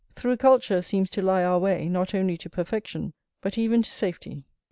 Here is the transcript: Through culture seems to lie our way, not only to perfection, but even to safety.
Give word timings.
Through 0.15 0.37
culture 0.37 0.81
seems 0.81 1.11
to 1.11 1.21
lie 1.21 1.43
our 1.43 1.59
way, 1.59 1.87
not 1.87 2.15
only 2.15 2.35
to 2.37 2.49
perfection, 2.49 3.13
but 3.41 3.55
even 3.59 3.83
to 3.83 3.91
safety. 3.91 4.45